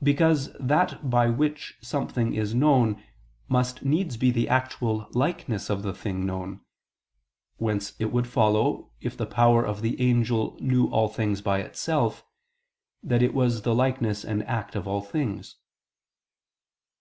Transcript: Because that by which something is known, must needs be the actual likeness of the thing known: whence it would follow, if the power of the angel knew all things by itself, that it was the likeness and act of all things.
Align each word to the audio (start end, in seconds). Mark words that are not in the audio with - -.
Because 0.00 0.52
that 0.60 1.10
by 1.10 1.28
which 1.28 1.74
something 1.80 2.32
is 2.32 2.54
known, 2.54 3.02
must 3.48 3.84
needs 3.84 4.16
be 4.16 4.30
the 4.30 4.48
actual 4.48 5.08
likeness 5.14 5.68
of 5.68 5.82
the 5.82 5.92
thing 5.92 6.24
known: 6.24 6.60
whence 7.56 7.94
it 7.98 8.12
would 8.12 8.28
follow, 8.28 8.92
if 9.00 9.16
the 9.16 9.26
power 9.26 9.66
of 9.66 9.82
the 9.82 10.00
angel 10.00 10.56
knew 10.60 10.86
all 10.90 11.08
things 11.08 11.40
by 11.40 11.58
itself, 11.58 12.24
that 13.02 13.20
it 13.20 13.34
was 13.34 13.62
the 13.62 13.74
likeness 13.74 14.24
and 14.24 14.44
act 14.44 14.76
of 14.76 14.86
all 14.86 15.02
things. 15.02 15.56